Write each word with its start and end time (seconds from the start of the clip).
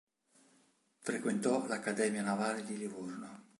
Frequentò 1.01 1.67
l'Accademia 1.67 2.23
Navale 2.23 2.63
di 2.63 2.75
Livorno. 2.75 3.43